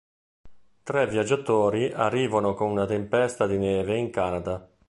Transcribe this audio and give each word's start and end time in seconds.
Tre 0.81 1.05
viaggiatori 1.05 1.91
arrivano 1.93 2.55
con 2.55 2.71
una 2.71 2.87
tempesta 2.87 3.45
di 3.45 3.59
neve 3.59 3.97
in 3.97 4.09
Canada. 4.09 4.67